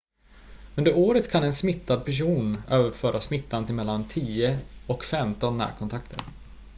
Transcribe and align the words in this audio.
under 0.75 0.95
året 0.97 1.31
kan 1.31 1.43
en 1.43 1.53
smittad 1.53 2.05
person 2.05 2.61
överföra 2.67 3.21
smittan 3.21 3.65
till 3.65 3.75
mellan 3.75 4.03
10 4.07 4.59
och 4.87 5.03
15 5.05 5.57
närkontakter 5.57 6.19